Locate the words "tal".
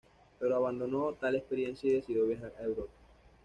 1.13-1.35